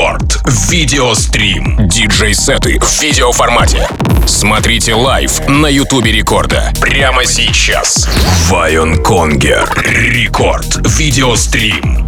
[0.00, 0.40] Рекорд.
[0.70, 1.76] Видеострим.
[1.86, 3.86] Диджей-сеты в видеоформате.
[4.26, 6.72] Смотрите live на Ютубе Рекорда.
[6.80, 8.08] Прямо сейчас.
[8.48, 9.70] Vion Konger.
[9.84, 10.78] Рекорд.
[10.98, 12.06] Видеострим.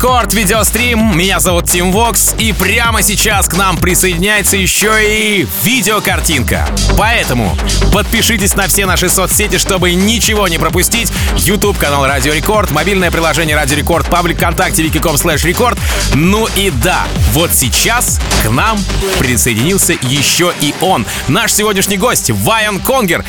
[0.00, 1.14] Рекорд видеострим.
[1.14, 6.66] Меня зовут Тим Вокс, и прямо сейчас к нам присоединяется еще и видеокартинка.
[6.96, 7.54] Поэтому
[7.92, 11.12] подпишитесь на все наши соцсети, чтобы ничего не пропустить.
[11.36, 15.78] YouTube канал Радио Рекорд, мобильное приложение Радио Рекорд, паблик ВКонтакте, vk.com слэш рекорд.
[16.14, 18.78] Ну и да, вот сейчас к нам
[19.18, 21.04] присоединился еще и он.
[21.28, 23.22] Наш сегодняшний гость Vion Konger.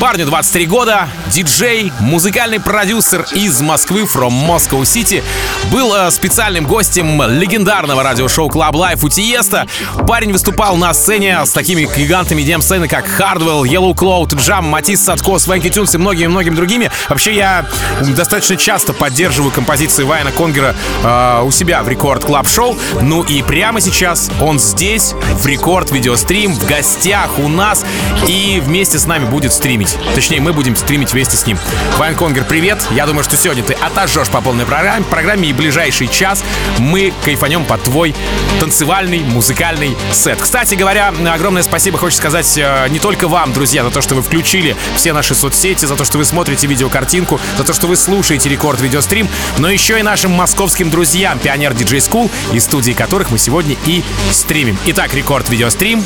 [0.00, 5.22] Парню 23 года, диджей, музыкальный продюсер из Москвы, from Moscow City.
[5.70, 9.66] Был специальным гостем легендарного радиошоу Club Life у Тиеста.
[10.06, 15.38] Парень выступал на сцене с такими гигантами EDM-сцены, как Hardwell, Yellow Claw, Tujamo, Matisse & Sadko,
[15.38, 16.90] Swanky Tunes и многими-многими другими.
[17.08, 17.66] Вообще, я
[18.00, 22.76] достаточно часто поддерживаю композиции Vion Konger а э, у себя в Record Club Show.
[23.00, 27.84] Ну и прямо сейчас он здесь, в Рекорд Видеострим, в гостях у нас
[28.26, 29.96] и вместе с нами будет стримить.
[30.14, 31.58] Точнее, мы будем стримить вместе с ним.
[31.98, 32.78] Vion Konger, привет!
[32.90, 36.44] Я думаю, что сегодня ты отожжешь по полной программе, программе и ближайшие ближайший час
[36.78, 38.14] мы кайфанем под твой
[38.60, 40.40] танцевальный музыкальный сет.
[40.40, 44.22] Кстати говоря, огромное спасибо хочу сказать э, не только вам, друзья, за то, что вы
[44.22, 48.48] включили все наши соцсети, за то, что вы смотрите видеокартинку, за то, что вы слушаете
[48.48, 53.38] рекорд видеострим, но еще и нашим московским друзьям, Pioneer DJ School, из студии которых мы
[53.38, 54.78] сегодня и стримим.
[54.86, 56.04] Итак, рекорд видеострим.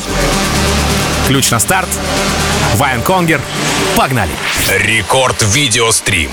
[1.27, 1.89] Ключ на старт.
[2.77, 3.41] Вайн Конгер.
[3.97, 4.33] Погнали!
[4.79, 6.31] Рекорд видеострим.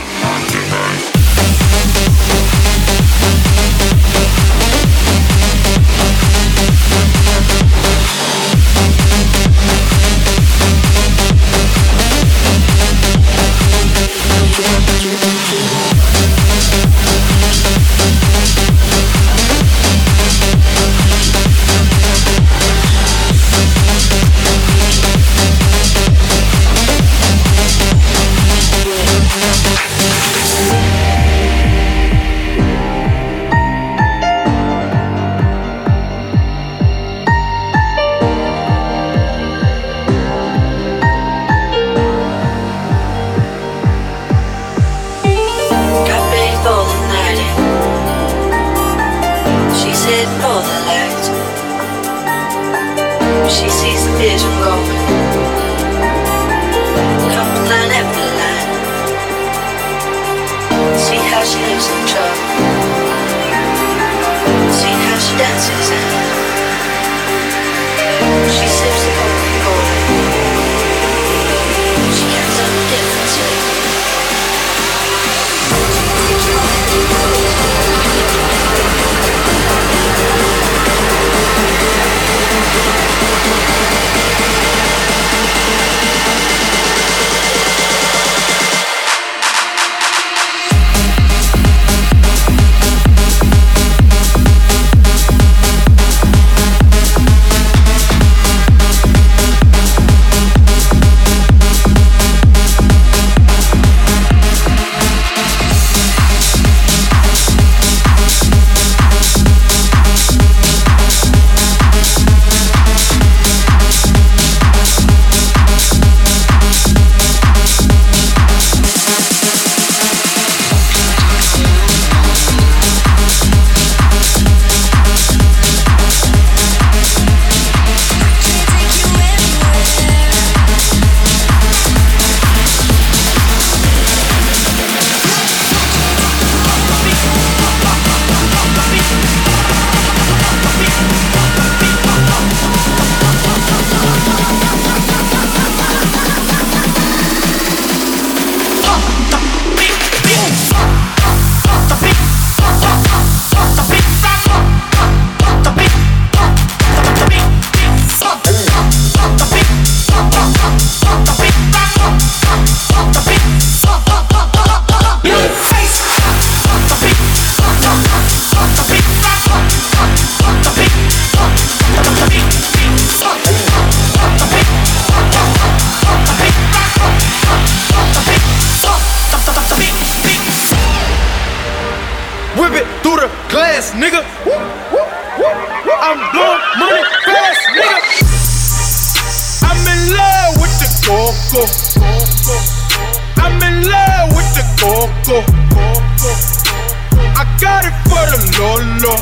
[199.03, 199.19] Lolo.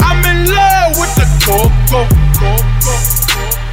[0.00, 2.08] I'm in love with the coco.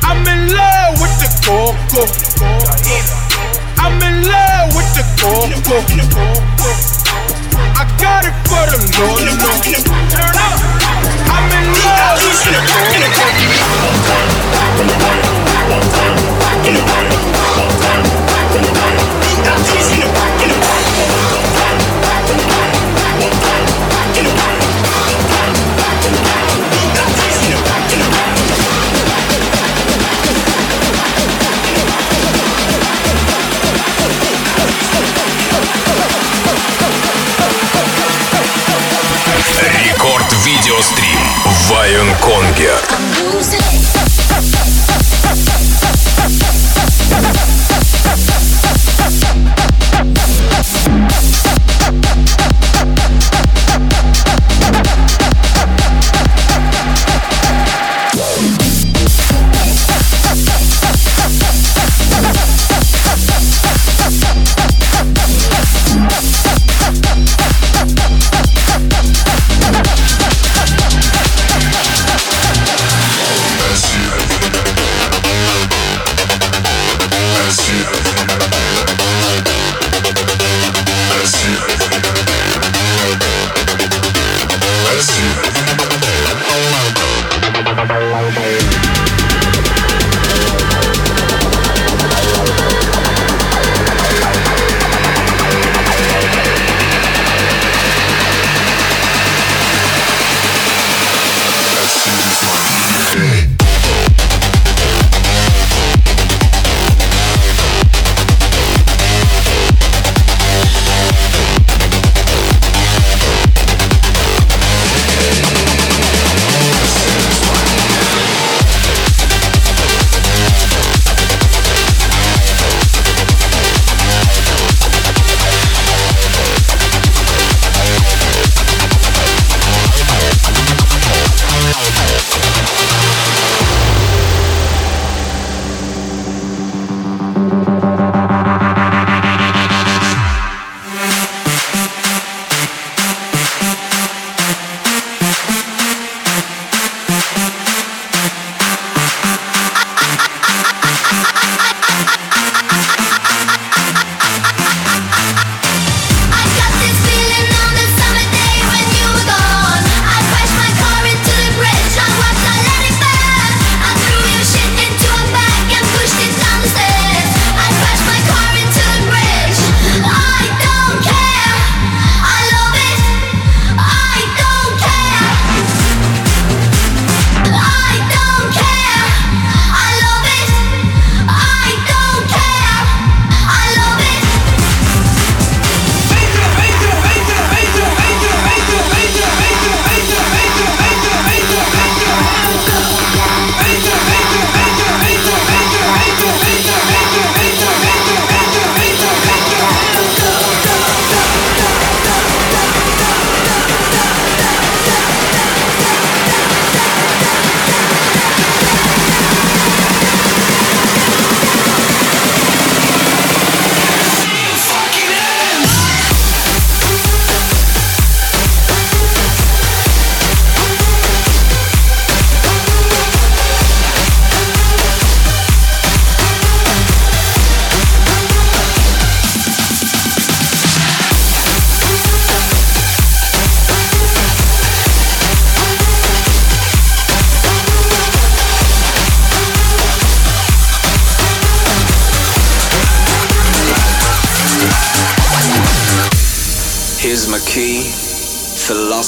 [0.03, 2.03] I'm in love with the coco.
[3.79, 5.79] I'm in love with the coco.
[7.55, 9.23] I got it for the Lord.
[10.11, 10.59] Turn up.
[11.31, 12.43] I'm in love with
[40.63, 41.19] Видеострим
[41.69, 42.79] Вайон Конгер.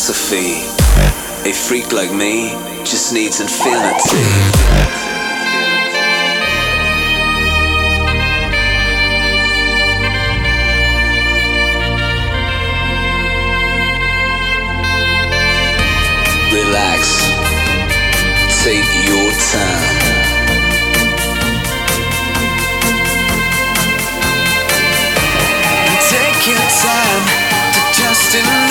[0.06, 0.62] philosophy.
[1.50, 2.50] A freak like me
[2.84, 4.22] just needs infinity.
[16.54, 17.02] relax,
[18.64, 20.06] take your time.
[26.10, 27.26] Take your time
[27.74, 28.65] to just enough.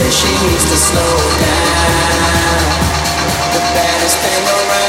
[0.00, 2.70] says she needs to slow down.
[3.52, 4.79] The baddest thing around.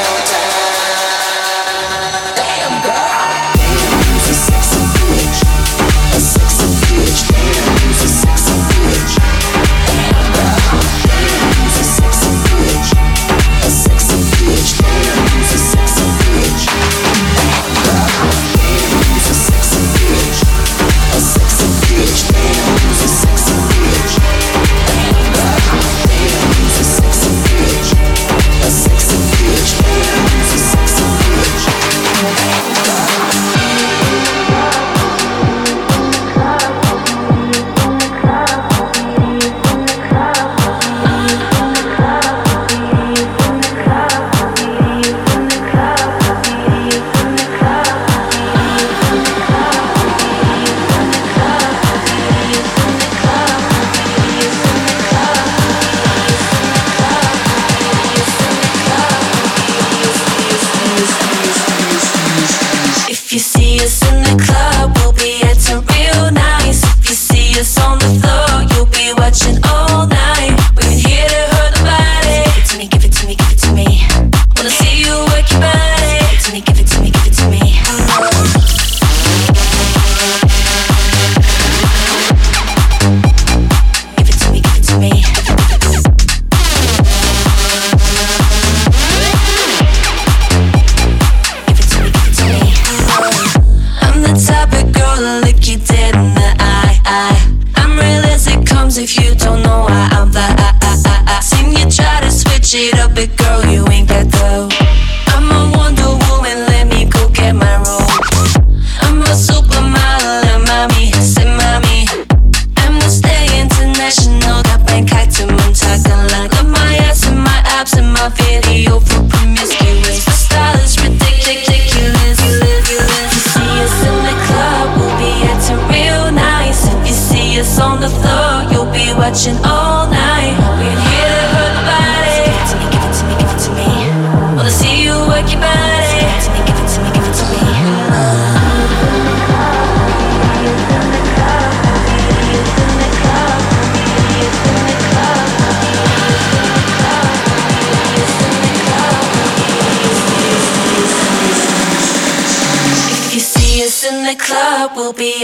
[99.01, 99.50] if you don't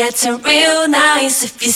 [0.07, 1.69] gets real nice if you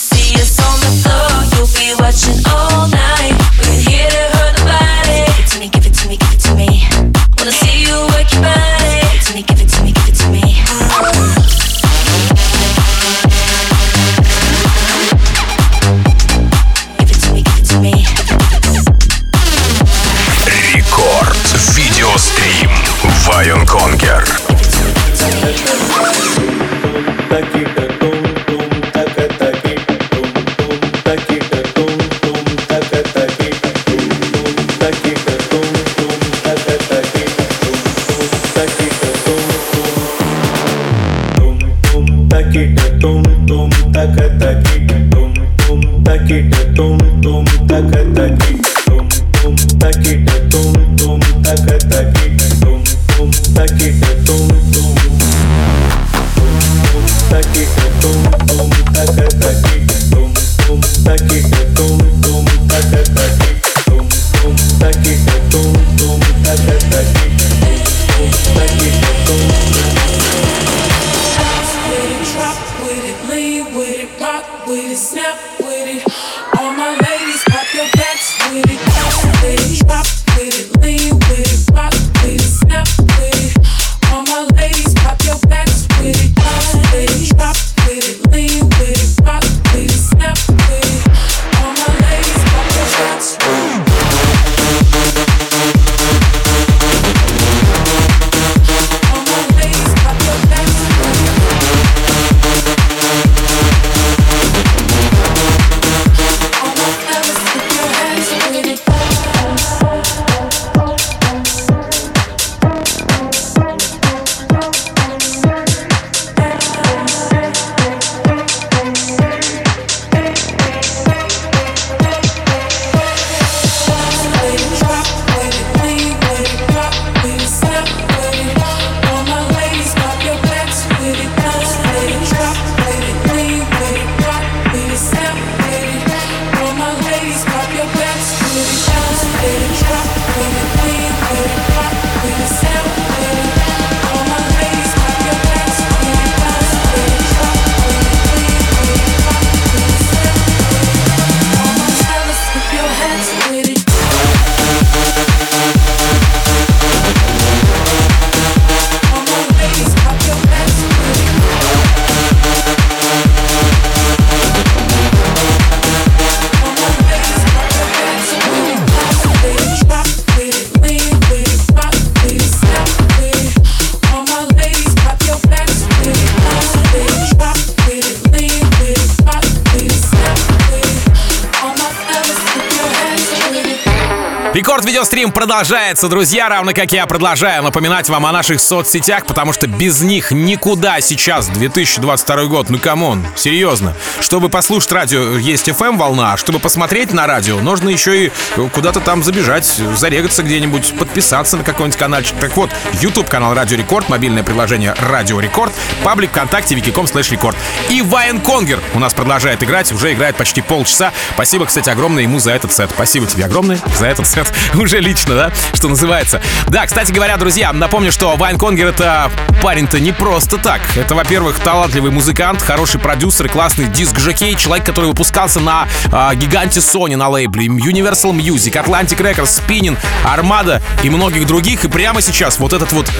[184.72, 189.66] Рекорд видеострим продолжается, друзья, равно как я продолжаю напоминать вам о наших соцсетях, потому что
[189.66, 192.70] без них никуда сейчас 2022 год.
[192.70, 193.94] Ну come on, серьезно.
[194.20, 198.32] Чтобы послушать радио, есть FM волна, а чтобы посмотреть на радио, нужно еще и
[198.72, 202.22] куда-то там забежать, зарегаться где-нибудь, подписаться на какой-нибудь канал.
[202.40, 202.70] Так вот,
[203.02, 207.58] YouTube канал Радио Рекорд, мобильное приложение Радио Рекорд, паблик ВКонтакте, vk.com слэш рекорд.
[207.90, 211.12] И Vion Konger у нас продолжает играть, уже играет почти полчаса.
[211.34, 212.88] Спасибо, кстати, огромное ему за этот сет.
[212.94, 214.50] Спасибо тебе огромное за этот сет.
[214.74, 216.40] уже лично, да, что называется.
[216.68, 219.30] Да, кстати говоря, друзья, напомню, что Вайн Конгер это
[219.62, 220.80] парень-то не просто так.
[220.96, 227.16] Это, во-первых, талантливый музыкант, хороший продюсер, классный диск-жокей, человек, который выпускался на э, гиганте Sony
[227.16, 231.84] на лейбле, Universal Music, Atlantic Records, Spinning, Armada и многих других.
[231.84, 233.10] И прямо сейчас вот этот вот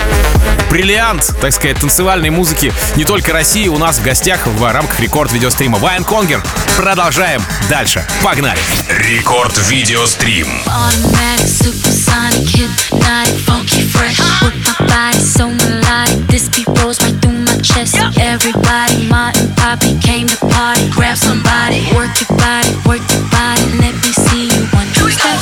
[0.71, 5.79] бриллиант, так сказать, танцевальной музыки не только России у нас в гостях в рамках рекорд-видеострима
[5.79, 6.43] Вайн Конгер.
[6.77, 8.07] Продолжаем дальше.
[8.23, 8.59] Погнали!
[8.89, 10.49] Рекорд-видеострим.
[10.67, 14.19] On automatic, supersonic, hypnotic, funky, fresh.
[14.43, 17.97] With my body so melodic, this beat rolls right through my chest.
[18.19, 20.89] Everybody, Martin poppy came to party.
[20.91, 23.65] Grab somebody, work your body, work your body.
[23.81, 25.41] Let me see you one two step.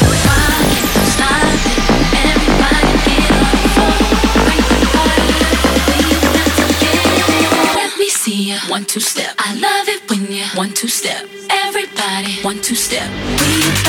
[8.68, 9.34] One two step.
[9.38, 11.26] I love it when you one two step.
[11.50, 13.10] Everybody one two step.
[13.40, 13.79] We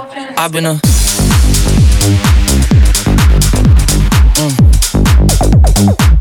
[0.00, 0.74] I've been a
[5.64, 6.17] mm.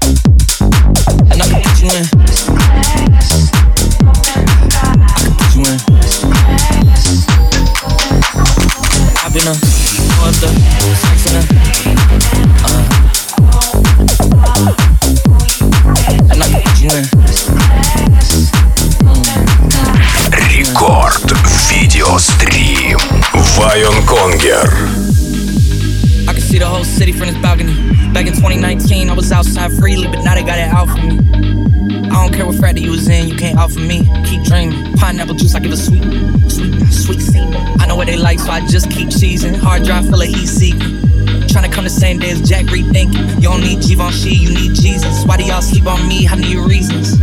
[32.37, 34.05] care what frat you was in, you can't offer me.
[34.25, 34.93] Keep dreaming.
[34.93, 36.03] Pineapple juice, I give a sweet,
[36.49, 37.55] sweet, sweet semen.
[37.81, 39.55] I know what they like, so I just keep cheesing.
[39.55, 41.01] Hard drive, full of heat seeking.
[41.47, 43.41] Trying to come the same day as Jack rethinking.
[43.41, 45.25] You don't need Givenchy, you need Jesus.
[45.25, 46.27] Why do y'all sleep on me?
[46.27, 47.19] I need reasons.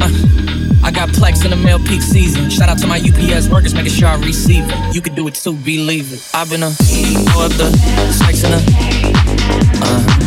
[0.00, 0.08] Uh.
[0.84, 2.48] I got plex in the mail peak season.
[2.50, 4.94] Shout out to my UPS workers, making sure I receive it.
[4.94, 6.30] You can do it too, believe it.
[6.32, 7.72] I've been a, or the,
[8.12, 8.60] sex in a,
[9.82, 10.23] uh.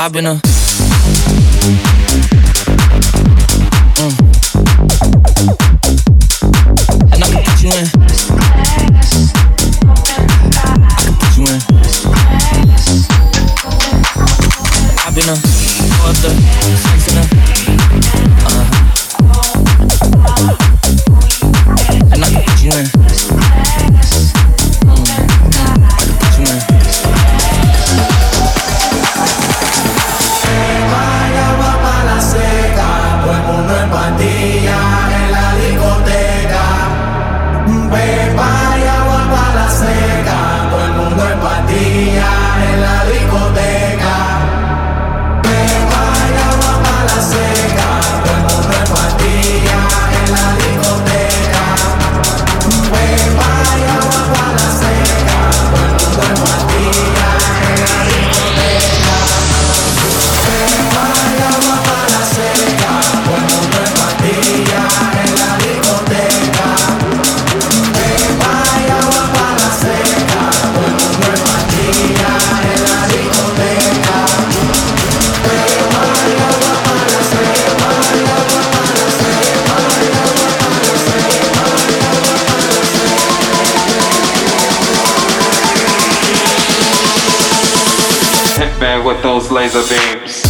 [0.00, 0.40] I've been a
[37.88, 40.17] Tumbe, vaya agua para la sed.
[89.50, 90.47] Laser beams.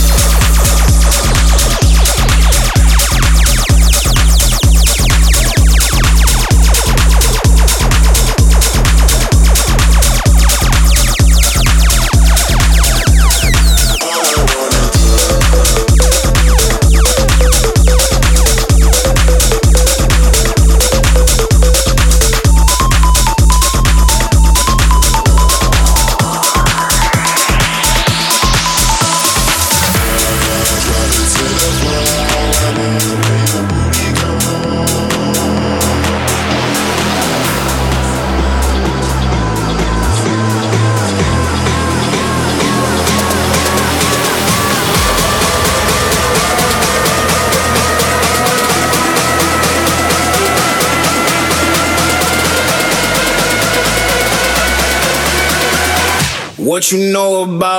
[56.93, 57.78] You know about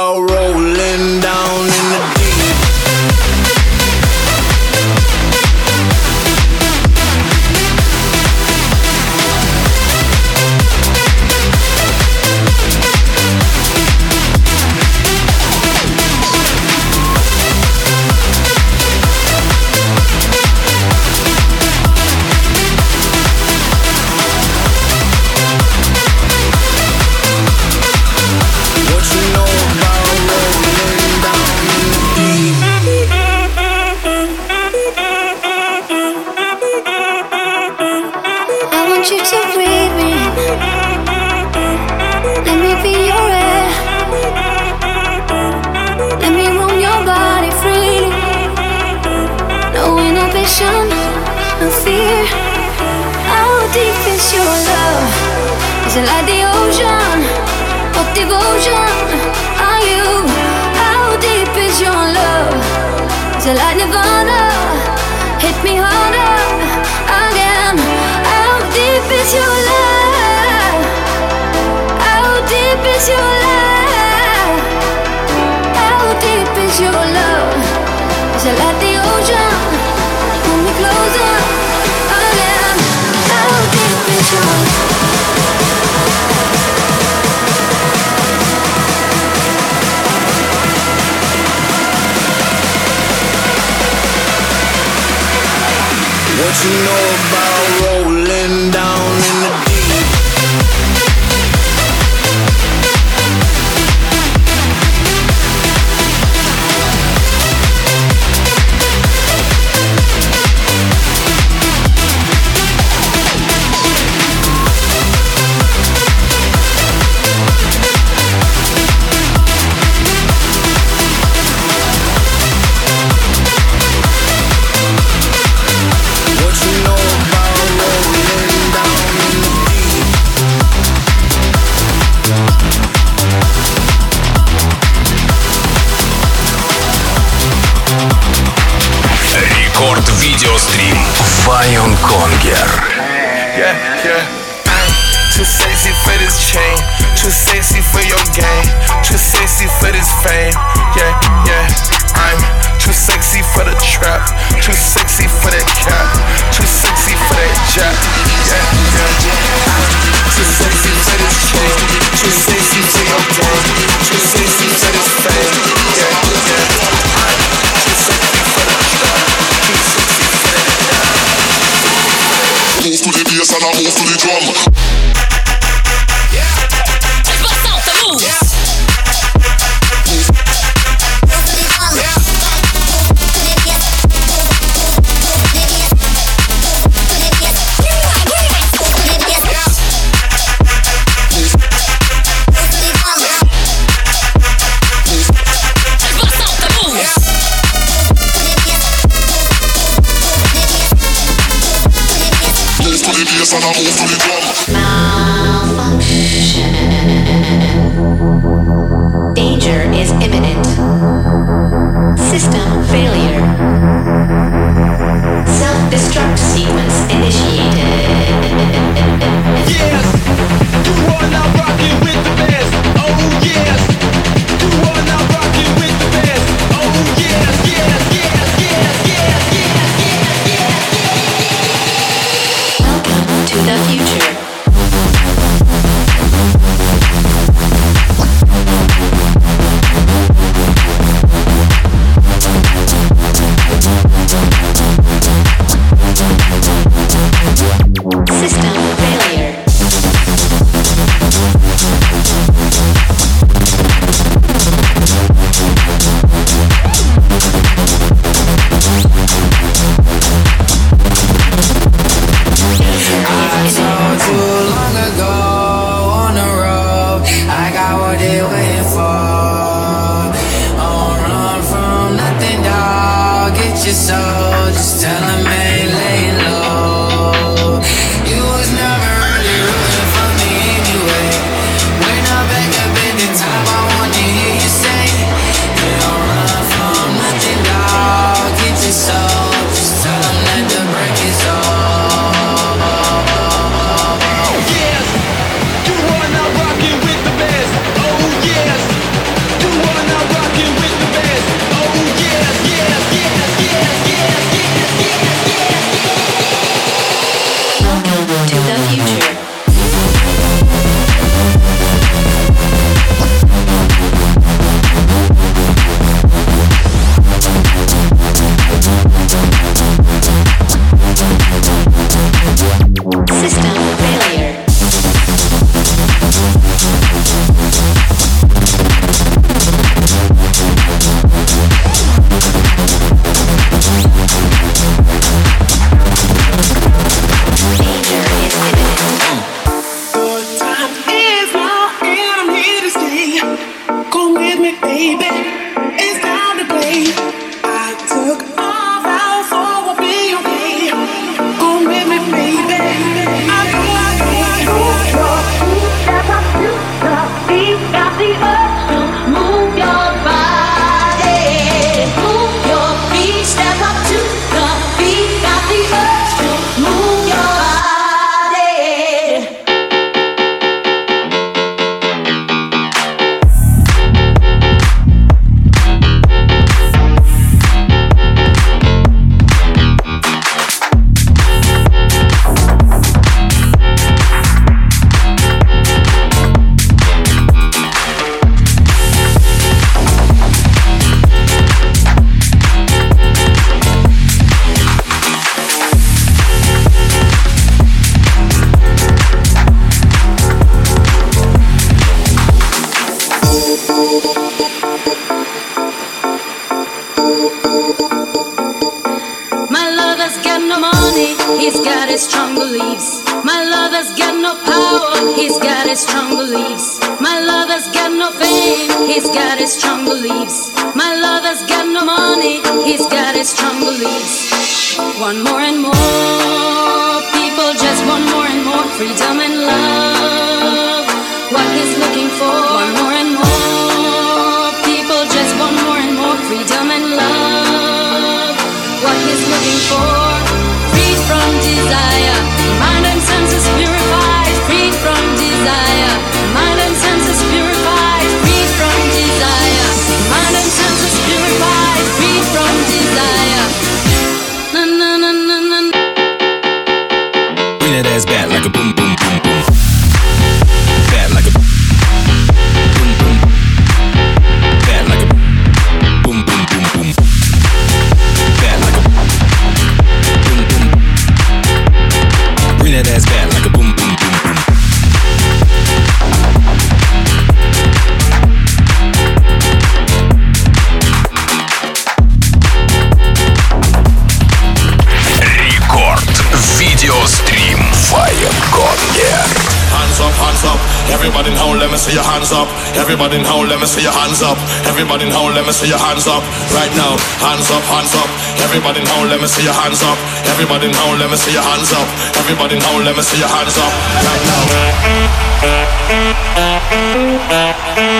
[493.19, 494.55] Everybody in howl, let me see your hands up.
[494.87, 496.39] Everybody in howl, let me see your hands up.
[496.71, 498.31] Right now, hands up, hands up.
[498.63, 500.15] Everybody in howl, let me see your hands up.
[500.47, 502.07] Everybody in howl, let me see your hands up.
[502.39, 503.91] Everybody in howl, let me see your hands up.
[504.23, 504.39] Right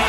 [0.03, 0.08] now.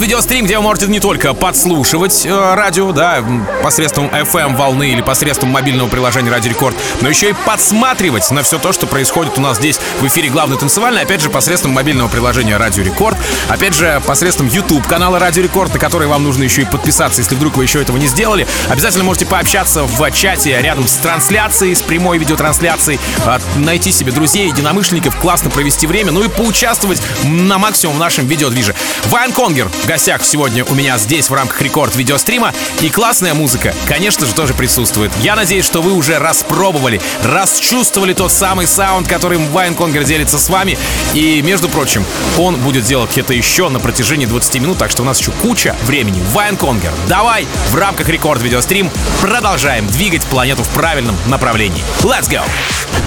[0.00, 3.22] Рекорд видеострим, где вы можете не только подслушивать э, радио, да,
[3.62, 8.58] посредством FM волны или посредством мобильного приложения Радио Рекорд, но еще и подсматривать на все
[8.58, 12.56] то, что происходит у нас здесь в эфире главный танцевальный, опять же, посредством мобильного приложения
[12.56, 16.64] Радио Рекорд, опять же, посредством YouTube канала Радио Рекорд, на который вам нужно еще и
[16.64, 18.46] подписаться, если вдруг вы еще этого не сделали.
[18.70, 24.48] Обязательно можете пообщаться в чате рядом с трансляцией, с прямой видеотрансляцией, а, найти себе друзей,
[24.48, 28.74] единомышленников, классно провести время, ну и поучаствовать на максимум в нашем видеодвиже.
[29.06, 32.54] Vion Konger гостях сегодня у меня здесь в рамках рекорд видеострима.
[32.80, 35.10] И классная музыка, конечно же, тоже присутствует.
[35.20, 40.48] Я надеюсь, что вы уже распробовали, расчувствовали тот самый саунд, которым Vion Konger делится с
[40.48, 40.78] вами.
[41.12, 42.04] И, между прочим,
[42.38, 45.74] он будет делать это еще на протяжении 20 минут, так что у нас еще куча
[45.82, 46.22] времени.
[46.34, 51.82] Vion Konger, давай в рамках рекорд видеострим продолжаем двигать планету в правильном направлении.
[52.02, 52.42] Let's go!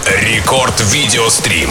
[0.05, 1.69] Рекорд видеострим.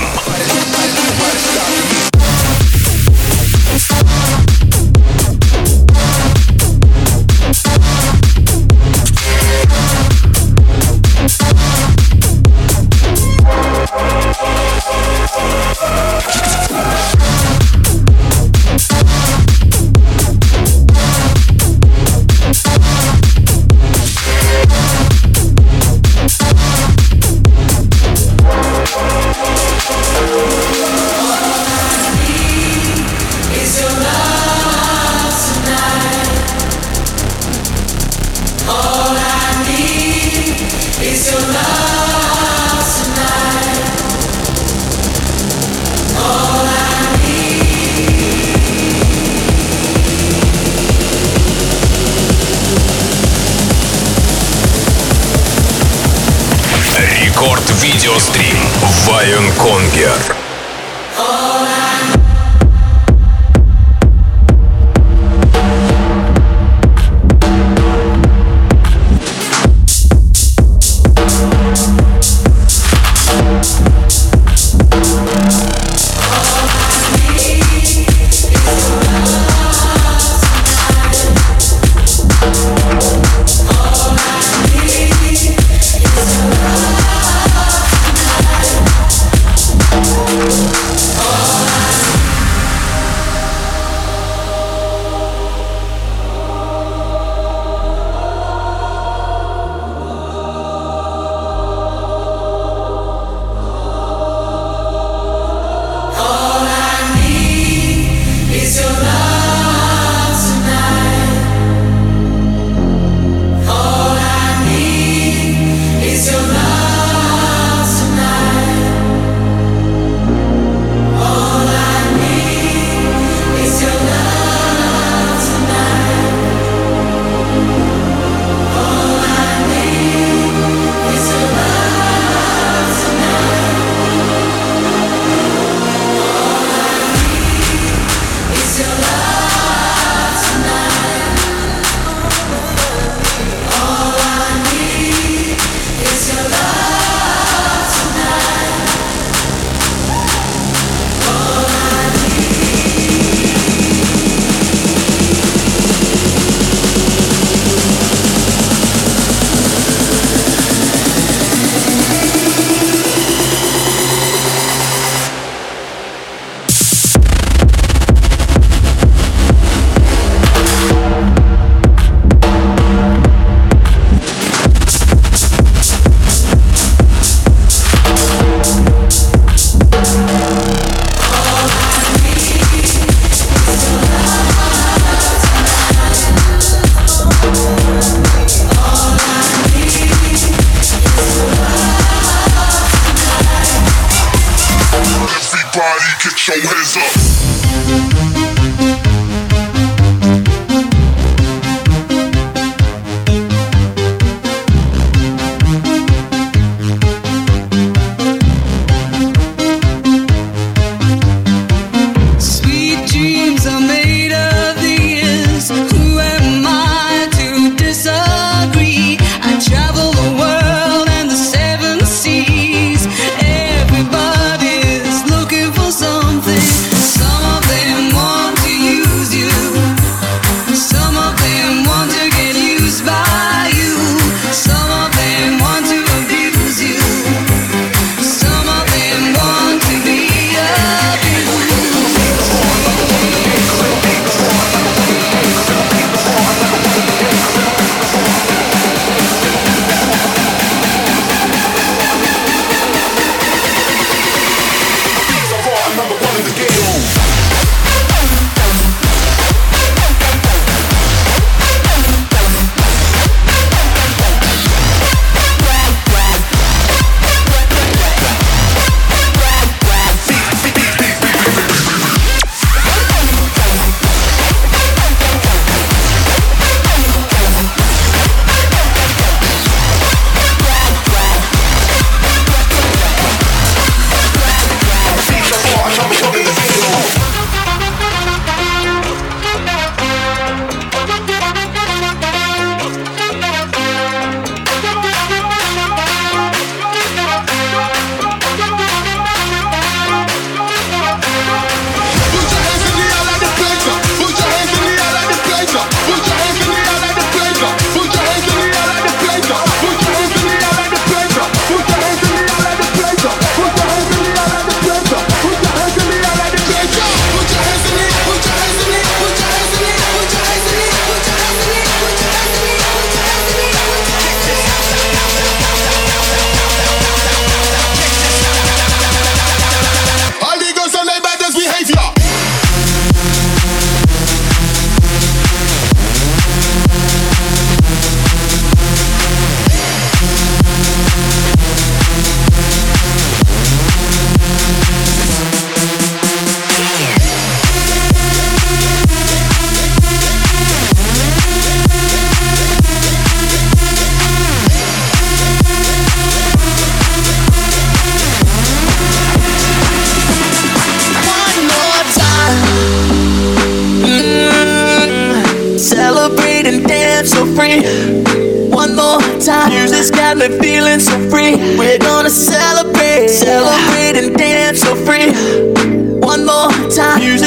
[3.75, 4.22] Is
[59.23, 60.32] Вайн Конгер.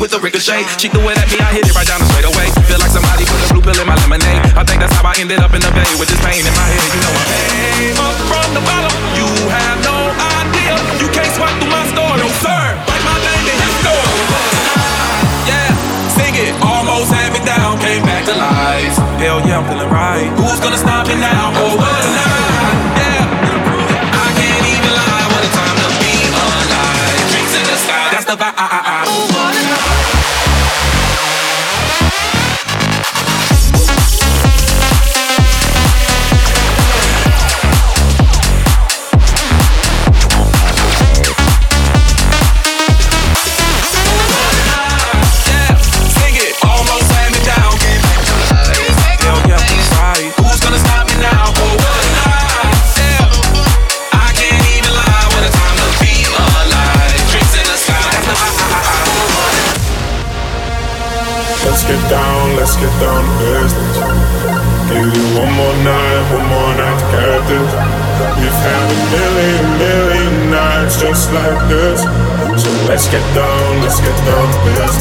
[0.00, 0.64] with the ricochet.
[0.80, 2.48] She threw it at me, I hit it right down the straight away.
[2.64, 4.40] Feel like somebody put a blue pill in my lemonade.
[4.56, 6.66] I think that's how I ended up in the bay with this pain in my
[6.72, 6.88] head.
[6.88, 8.92] You know I came up from the bottom.
[9.12, 9.96] You have no
[10.40, 10.72] idea.
[11.04, 12.64] You can't swipe through my store, no sir.
[12.88, 14.08] Write my name in his store.
[15.44, 15.68] Yeah,
[16.16, 16.56] sing it.
[16.64, 18.96] Almost had me down, came back to life.
[19.20, 20.32] Hell yeah, I'm feeling right.
[20.40, 21.52] Who's gonna stop me now?
[21.60, 22.29] Oh, what a
[71.30, 72.00] just like this.
[72.62, 75.00] So let's get down, let's get down to business.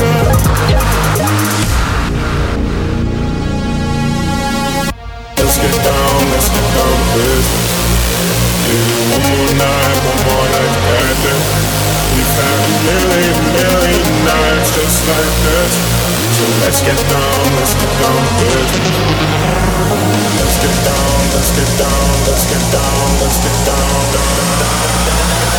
[5.37, 7.71] Let's get down, let's get down to business.
[8.69, 8.77] You
[9.09, 11.43] one more night, one more night get this.
[12.13, 15.73] We've had a million, million nights just like this.
[16.37, 18.97] So let's get down, let's get down to business.
[20.37, 25.58] Let's get down, let's get down, let's get down, let's get down, down, down, down.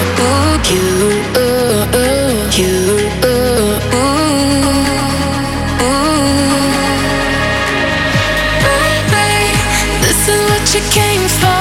[10.91, 11.60] came from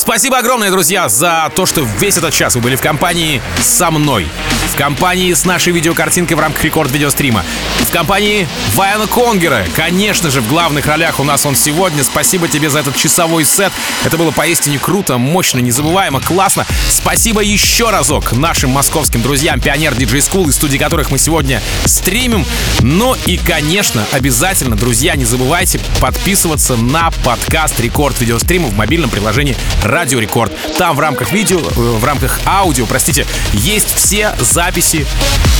[0.00, 4.26] Спасибо огромное, друзья, за то, что весь этот час вы были в компании со мной.
[4.72, 7.44] В компании с нашей видеокартинкой в рамках рекорд-видеострима.
[7.80, 9.62] В компании Vion Konger а.
[9.76, 12.02] Конечно же, в главных ролях у нас он сегодня.
[12.02, 13.72] Спасибо тебе за этот часовой сет.
[14.02, 16.64] Это было поистине круто, мощно, незабываемо, классно.
[16.88, 22.46] Спасибо еще разок нашим московским друзьям Pioneer DJ School, из студии которых мы сегодня стримим.
[22.80, 29.56] Ну и, конечно, обязательно, друзья, не забывайте подписываться на подкаст Рекорд Видеострима в мобильном приложении
[29.90, 30.52] Радио Рекорд.
[30.78, 35.06] Там в рамках видео, э, в рамках аудио, простите, есть все записи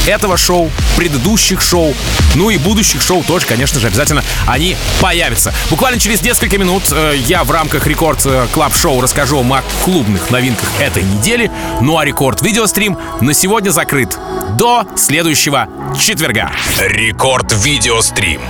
[0.06, 1.94] этого шоу, предыдущих шоу,
[2.34, 5.52] ну и будущих шоу тоже, конечно же, обязательно они появятся.
[5.68, 9.62] Буквально через несколько минут э, я в рамках Рекорд э, Club Show расскажу вам о
[9.84, 11.50] клубных новинках этой недели.
[11.80, 14.16] Ну а Рекорд Видеострим на сегодня закрыт.
[14.56, 15.68] До следующего
[15.98, 16.50] четверга.
[16.78, 18.40] Рекорд Видеострим.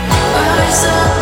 [0.70, 1.19] Стрим.